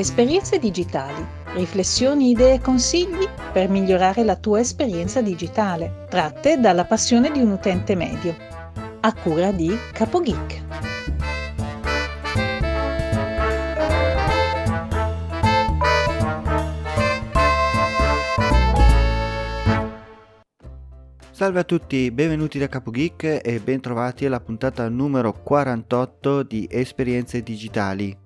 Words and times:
Esperienze 0.00 0.58
digitali, 0.58 1.22
riflessioni, 1.56 2.30
idee 2.30 2.54
e 2.54 2.60
consigli 2.62 3.28
per 3.52 3.68
migliorare 3.68 4.24
la 4.24 4.34
tua 4.34 4.60
esperienza 4.60 5.20
digitale, 5.20 6.06
tratte 6.08 6.58
dalla 6.58 6.86
passione 6.86 7.30
di 7.30 7.40
un 7.40 7.50
utente 7.50 7.94
medio. 7.94 8.34
A 9.00 9.12
cura 9.12 9.52
di 9.52 9.76
CapoGeek. 9.92 10.62
Salve 21.30 21.60
a 21.60 21.64
tutti, 21.64 22.10
benvenuti 22.10 22.58
da 22.58 22.68
CapoGeek 22.68 23.40
e 23.44 23.60
bentrovati 23.62 24.24
alla 24.24 24.40
puntata 24.40 24.88
numero 24.88 25.34
48 25.34 26.42
di 26.42 26.66
Esperienze 26.70 27.42
Digitali. 27.42 28.16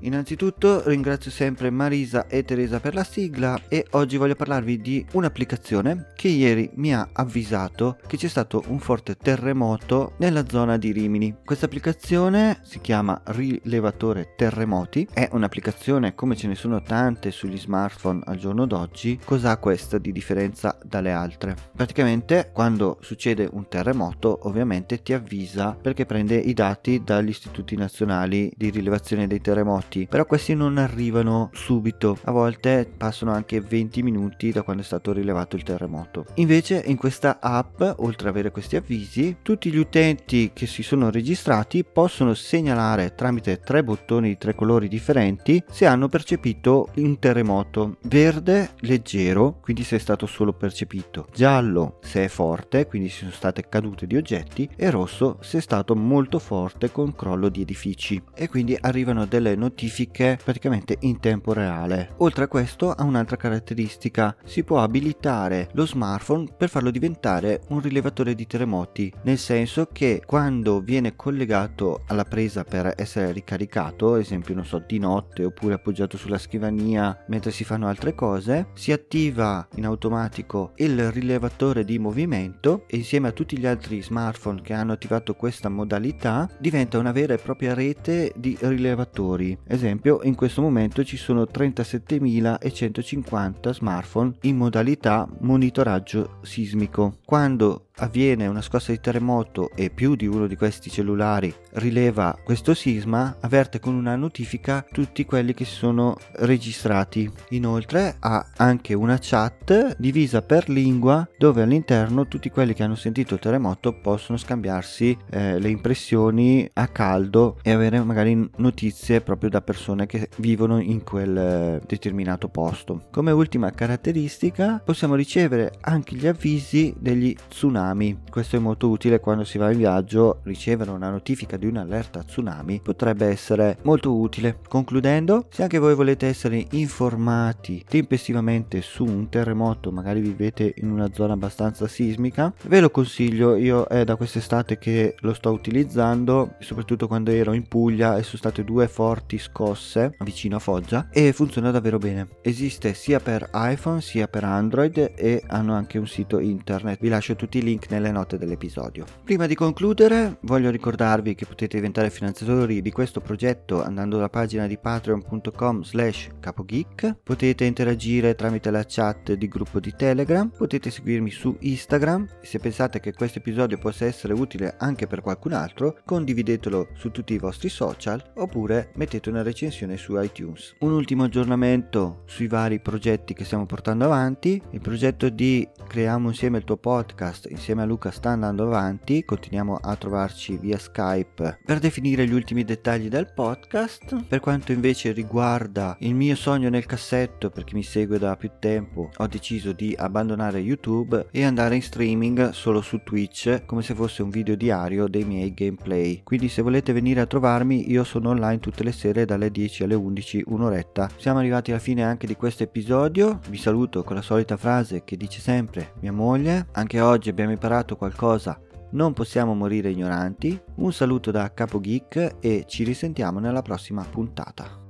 Innanzitutto 0.00 0.86
ringrazio 0.86 1.30
sempre 1.30 1.70
Marisa 1.70 2.26
e 2.26 2.44
Teresa 2.44 2.80
per 2.80 2.94
la 2.94 3.04
sigla 3.04 3.58
e 3.68 3.86
oggi 3.92 4.16
voglio 4.16 4.34
parlarvi 4.34 4.80
di 4.80 5.04
un'applicazione 5.12 6.12
che 6.14 6.28
ieri 6.28 6.70
mi 6.74 6.94
ha 6.94 7.08
avvisato 7.12 7.96
che 8.06 8.16
c'è 8.16 8.28
stato 8.28 8.62
un 8.66 8.78
forte 8.78 9.16
terremoto 9.16 10.12
nella 10.18 10.44
zona 10.46 10.76
di 10.76 10.92
Rimini. 10.92 11.36
Questa 11.44 11.66
applicazione 11.66 12.60
si 12.62 12.80
chiama 12.80 13.20
Rilevatore 13.24 14.34
Terremoti, 14.36 15.08
è 15.12 15.28
un'applicazione 15.32 16.14
come 16.14 16.36
ce 16.36 16.48
ne 16.48 16.54
sono 16.54 16.82
tante 16.82 17.30
sugli 17.30 17.58
smartphone 17.58 18.20
al 18.24 18.36
giorno 18.36 18.66
d'oggi, 18.66 19.18
cos'ha 19.24 19.56
questa 19.56 19.98
di 19.98 20.12
differenza 20.12 20.78
dalle 20.84 21.12
altre? 21.12 21.56
Praticamente 21.74 22.50
quando 22.52 22.98
succede 23.00 23.48
un 23.50 23.68
terremoto 23.68 24.40
ovviamente 24.42 25.02
ti 25.02 25.14
avvisa 25.14 25.76
perché 25.80 26.04
prende 26.04 26.36
i 26.36 26.52
dati 26.52 27.02
dagli 27.02 27.30
istituti 27.30 27.76
nazionali 27.76 28.52
di 28.54 28.70
rilevazione 28.70 29.26
dei 29.26 29.40
terremoti 29.40 29.93
minuti, 29.94 30.06
però 30.08 30.26
questi 30.26 30.54
non 30.54 30.78
arrivano 30.78 31.50
subito, 31.52 32.18
a 32.24 32.32
volte 32.32 32.90
passano 32.96 33.32
anche 33.32 33.60
20 33.60 34.02
minuti 34.02 34.50
da 34.50 34.62
quando 34.62 34.82
è 34.82 34.84
stato 34.84 35.12
rilevato 35.12 35.56
il 35.56 35.62
terremoto. 35.62 36.26
Invece 36.34 36.82
in 36.86 36.96
questa 36.96 37.38
app, 37.40 37.80
oltre 37.80 38.28
ad 38.28 38.34
avere 38.34 38.50
questi 38.50 38.76
avvisi, 38.76 39.36
tutti 39.42 39.70
gli 39.70 39.76
utenti 39.76 40.50
che 40.52 40.66
si 40.66 40.82
sono 40.82 41.10
registrati 41.10 41.84
possono 41.84 42.34
segnalare 42.34 43.14
tramite 43.14 43.60
tre 43.60 43.84
bottoni 43.84 44.28
di 44.28 44.38
tre 44.38 44.54
colori 44.54 44.88
differenti 44.88 45.62
se 45.70 45.86
hanno 45.86 46.08
percepito 46.08 46.88
un 46.96 47.18
terremoto. 47.18 47.96
Verde, 48.02 48.70
leggero, 48.80 49.58
quindi 49.60 49.84
se 49.84 49.96
è 49.96 49.98
stato 49.98 50.26
solo 50.26 50.52
percepito. 50.52 51.28
Giallo, 51.32 51.98
se 52.02 52.24
è 52.24 52.28
forte, 52.28 52.86
quindi 52.86 53.08
se 53.08 53.20
sono 53.20 53.30
state 53.30 53.68
cadute 53.68 54.06
di 54.06 54.16
oggetti. 54.16 54.68
E 54.76 54.90
rosso, 54.90 55.38
se 55.40 55.58
è 55.58 55.60
stato 55.60 55.94
molto 55.94 56.38
forte 56.38 56.90
con 56.90 57.14
crollo 57.14 57.48
di 57.48 57.62
edifici. 57.62 58.20
E 58.34 58.48
quindi 58.48 58.76
arrivano 58.80 59.26
delle 59.26 59.54
notizie 59.54 59.73
notifiche 59.74 60.38
praticamente 60.42 60.98
in 61.00 61.18
tempo 61.18 61.52
reale. 61.52 62.14
Oltre 62.18 62.44
a 62.44 62.48
questo 62.48 62.92
ha 62.92 63.02
un'altra 63.02 63.36
caratteristica, 63.36 64.36
si 64.44 64.62
può 64.62 64.80
abilitare 64.80 65.68
lo 65.72 65.84
smartphone 65.84 66.54
per 66.56 66.68
farlo 66.68 66.90
diventare 66.90 67.62
un 67.68 67.80
rilevatore 67.80 68.36
di 68.36 68.46
terremoti, 68.46 69.12
nel 69.24 69.38
senso 69.38 69.88
che 69.92 70.22
quando 70.24 70.80
viene 70.80 71.16
collegato 71.16 72.02
alla 72.06 72.24
presa 72.24 72.62
per 72.62 72.94
essere 72.96 73.32
ricaricato, 73.32 74.14
ad 74.14 74.20
esempio 74.20 74.54
non 74.54 74.64
so 74.64 74.82
di 74.86 74.98
notte 74.98 75.44
oppure 75.44 75.74
appoggiato 75.74 76.16
sulla 76.16 76.38
scrivania 76.38 77.24
mentre 77.26 77.50
si 77.50 77.64
fanno 77.64 77.88
altre 77.88 78.14
cose, 78.14 78.68
si 78.74 78.92
attiva 78.92 79.66
in 79.74 79.86
automatico 79.86 80.72
il 80.76 81.10
rilevatore 81.10 81.84
di 81.84 81.98
movimento 81.98 82.84
e 82.86 82.96
insieme 82.98 83.28
a 83.28 83.32
tutti 83.32 83.58
gli 83.58 83.66
altri 83.66 84.00
smartphone 84.00 84.62
che 84.62 84.72
hanno 84.72 84.92
attivato 84.92 85.34
questa 85.34 85.68
modalità 85.68 86.48
diventa 86.58 86.98
una 86.98 87.12
vera 87.12 87.34
e 87.34 87.38
propria 87.38 87.74
rete 87.74 88.32
di 88.36 88.56
rilevatori 88.60 89.62
esempio 89.66 90.20
in 90.22 90.34
questo 90.34 90.62
momento 90.62 91.04
ci 91.04 91.16
sono 91.16 91.42
37.150 91.42 93.72
smartphone 93.72 94.34
in 94.42 94.56
modalità 94.56 95.28
monitoraggio 95.40 96.38
sismico. 96.42 97.18
Quando 97.24 97.83
avviene 97.98 98.46
una 98.46 98.62
scossa 98.62 98.90
di 98.90 99.00
terremoto 99.00 99.70
e 99.74 99.90
più 99.90 100.16
di 100.16 100.26
uno 100.26 100.46
di 100.46 100.56
questi 100.56 100.90
cellulari 100.90 101.54
rileva 101.74 102.36
questo 102.42 102.74
sisma, 102.74 103.36
avverte 103.40 103.78
con 103.78 103.94
una 103.94 104.16
notifica 104.16 104.84
tutti 104.90 105.24
quelli 105.24 105.54
che 105.54 105.64
si 105.64 105.74
sono 105.74 106.16
registrati. 106.36 107.30
Inoltre 107.50 108.16
ha 108.18 108.46
anche 108.56 108.94
una 108.94 109.18
chat 109.20 109.96
divisa 109.98 110.42
per 110.42 110.68
lingua 110.68 111.28
dove 111.36 111.62
all'interno 111.62 112.26
tutti 112.26 112.50
quelli 112.50 112.74
che 112.74 112.82
hanno 112.82 112.94
sentito 112.94 113.34
il 113.34 113.40
terremoto 113.40 113.92
possono 113.92 114.38
scambiarsi 114.38 115.16
eh, 115.30 115.58
le 115.58 115.68
impressioni 115.68 116.68
a 116.72 116.88
caldo 116.88 117.58
e 117.62 117.70
avere 117.70 118.02
magari 118.02 118.50
notizie 118.56 119.20
proprio 119.20 119.50
da 119.50 119.62
persone 119.62 120.06
che 120.06 120.28
vivono 120.38 120.80
in 120.80 121.02
quel 121.04 121.36
eh, 121.36 121.80
determinato 121.86 122.48
posto. 122.48 123.06
Come 123.10 123.30
ultima 123.30 123.70
caratteristica 123.70 124.80
possiamo 124.84 125.14
ricevere 125.14 125.74
anche 125.80 126.16
gli 126.16 126.26
avvisi 126.26 126.94
degli 126.98 127.34
tsunami 127.48 127.83
tsunami. 127.84 128.22
Questo 128.30 128.56
è 128.56 128.58
molto 128.58 128.88
utile 128.88 129.20
quando 129.20 129.44
si 129.44 129.58
va 129.58 129.70
in 129.70 129.78
viaggio, 129.78 130.40
ricevere 130.44 130.90
una 130.90 131.10
notifica 131.10 131.56
di 131.56 131.66
un'allerta 131.66 132.22
tsunami 132.22 132.80
potrebbe 132.82 133.26
essere 133.26 133.78
molto 133.82 134.14
utile. 134.14 134.58
Concludendo, 134.68 135.46
se 135.50 135.62
anche 135.62 135.78
voi 135.78 135.94
volete 135.94 136.26
essere 136.26 136.66
informati 136.70 137.84
tempestivamente 137.86 138.80
su 138.80 139.04
un 139.04 139.28
terremoto, 139.28 139.90
magari 139.90 140.20
vivete 140.20 140.74
in 140.78 140.90
una 140.90 141.10
zona 141.12 141.34
abbastanza 141.34 141.86
sismica, 141.86 142.52
ve 142.66 142.80
lo 142.80 142.90
consiglio, 142.90 143.56
io 143.56 143.84
è 143.84 144.04
da 144.04 144.16
quest'estate 144.16 144.78
che 144.78 145.14
lo 145.20 145.34
sto 145.34 145.50
utilizzando, 145.50 146.54
soprattutto 146.60 147.06
quando 147.06 147.30
ero 147.30 147.52
in 147.52 147.66
Puglia 147.68 148.16
e 148.16 148.22
sono 148.22 148.38
state 148.38 148.64
due 148.64 148.88
forti 148.88 149.38
scosse 149.38 150.16
vicino 150.20 150.56
a 150.56 150.60
Foggia 150.60 151.08
e 151.10 151.32
funziona 151.32 151.70
davvero 151.70 151.98
bene. 151.98 152.28
Esiste 152.42 152.94
sia 152.94 153.20
per 153.20 153.48
iPhone 153.52 154.00
sia 154.00 154.28
per 154.28 154.44
Android 154.44 155.12
e 155.16 155.42
hanno 155.46 155.74
anche 155.74 155.98
un 155.98 156.06
sito 156.06 156.38
internet. 156.38 156.98
Vi 157.00 157.08
lascio 157.08 157.36
tutti 157.36 157.58
i 157.58 157.62
link 157.62 157.73
link 157.74 157.90
nelle 157.90 158.10
note 158.10 158.38
dell'episodio. 158.38 159.04
Prima 159.24 159.46
di 159.46 159.54
concludere 159.54 160.38
voglio 160.42 160.70
ricordarvi 160.70 161.34
che 161.34 161.46
potete 161.46 161.76
diventare 161.76 162.10
finanziatori 162.10 162.80
di 162.80 162.90
questo 162.90 163.20
progetto 163.20 163.82
andando 163.82 164.16
alla 164.16 164.28
pagina 164.28 164.66
di 164.66 164.78
patreon.com 164.78 165.82
slash 165.82 166.28
capogeek, 166.40 167.16
potete 167.22 167.64
interagire 167.64 168.34
tramite 168.34 168.70
la 168.70 168.84
chat 168.86 169.32
di 169.32 169.48
gruppo 169.48 169.80
di 169.80 169.94
Telegram, 169.96 170.48
potete 170.48 170.90
seguirmi 170.90 171.30
su 171.30 171.56
Instagram 171.60 172.28
se 172.42 172.58
pensate 172.58 173.00
che 173.00 173.12
questo 173.12 173.38
episodio 173.38 173.78
possa 173.78 174.04
essere 174.04 174.32
utile 174.32 174.74
anche 174.78 175.06
per 175.06 175.20
qualcun 175.20 175.52
altro, 175.52 175.98
condividetelo 176.04 176.88
su 176.94 177.10
tutti 177.10 177.34
i 177.34 177.38
vostri 177.38 177.68
social 177.68 178.22
oppure 178.36 178.90
mettete 178.94 179.28
una 179.28 179.42
recensione 179.42 179.96
su 179.96 180.18
iTunes. 180.20 180.76
Un 180.80 180.92
ultimo 180.92 181.24
aggiornamento 181.24 182.22
sui 182.26 182.46
vari 182.46 182.80
progetti 182.80 183.34
che 183.34 183.44
stiamo 183.44 183.66
portando 183.66 184.04
avanti, 184.04 184.60
il 184.70 184.80
progetto 184.80 185.28
di 185.28 185.66
Creiamo 185.86 186.28
insieme 186.28 186.58
il 186.58 186.64
tuo 186.64 186.76
podcast 186.76 187.48
insieme 187.64 187.80
a 187.80 187.86
Luca 187.86 188.10
sta 188.10 188.28
andando 188.28 188.64
avanti, 188.64 189.24
continuiamo 189.24 189.76
a 189.76 189.96
trovarci 189.96 190.58
via 190.58 190.76
Skype 190.76 191.60
per 191.64 191.78
definire 191.78 192.26
gli 192.26 192.34
ultimi 192.34 192.62
dettagli 192.62 193.08
del 193.08 193.32
podcast. 193.32 194.26
Per 194.28 194.38
quanto 194.38 194.72
invece 194.72 195.12
riguarda 195.12 195.96
il 196.00 196.14
mio 196.14 196.36
sogno 196.36 196.68
nel 196.68 196.84
cassetto, 196.84 197.48
per 197.48 197.64
chi 197.64 197.74
mi 197.74 197.82
segue 197.82 198.18
da 198.18 198.36
più 198.36 198.50
tempo, 198.58 199.08
ho 199.16 199.26
deciso 199.28 199.72
di 199.72 199.94
abbandonare 199.96 200.58
YouTube 200.58 201.28
e 201.30 201.42
andare 201.42 201.76
in 201.76 201.82
streaming 201.82 202.50
solo 202.50 202.82
su 202.82 203.00
Twitch 203.02 203.64
come 203.64 203.80
se 203.80 203.94
fosse 203.94 204.22
un 204.22 204.28
video 204.28 204.56
diario 204.56 205.08
dei 205.08 205.24
miei 205.24 205.54
gameplay. 205.54 206.20
Quindi 206.22 206.50
se 206.50 206.60
volete 206.60 206.92
venire 206.92 207.22
a 207.22 207.26
trovarmi, 207.26 207.90
io 207.90 208.04
sono 208.04 208.28
online 208.28 208.60
tutte 208.60 208.84
le 208.84 208.92
sere 208.92 209.24
dalle 209.24 209.50
10 209.50 209.84
alle 209.84 209.94
11, 209.94 210.42
un'oretta. 210.48 211.08
Siamo 211.16 211.38
arrivati 211.38 211.70
alla 211.70 211.80
fine 211.80 212.02
anche 212.02 212.26
di 212.26 212.36
questo 212.36 212.62
episodio. 212.62 213.40
Vi 213.48 213.56
saluto 213.56 214.02
con 214.02 214.16
la 214.16 214.22
solita 214.22 214.58
frase 214.58 215.02
che 215.02 215.16
dice 215.16 215.40
sempre 215.40 215.94
mia 216.00 216.12
moglie. 216.12 216.66
Anche 216.72 217.00
oggi 217.00 217.30
abbiamo 217.30 217.52
imparato 217.54 217.96
qualcosa, 217.96 218.60
non 218.90 219.12
possiamo 219.12 219.54
morire 219.54 219.90
ignoranti. 219.90 220.60
Un 220.76 220.92
saluto 220.92 221.30
da 221.30 221.52
Capo 221.52 221.80
Geek 221.80 222.36
e 222.40 222.64
ci 222.66 222.84
risentiamo 222.84 223.40
nella 223.40 223.62
prossima 223.62 224.04
puntata. 224.04 224.83